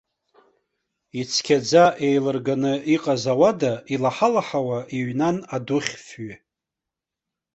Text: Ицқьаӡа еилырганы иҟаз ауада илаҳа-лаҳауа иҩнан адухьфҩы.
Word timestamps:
Ицқьаӡа 1.19 1.85
еилырганы 2.07 2.73
иҟаз 2.95 3.23
ауада 3.33 3.73
илаҳа-лаҳауа 3.93 4.79
иҩнан 4.97 5.37
адухьфҩы. 5.55 6.33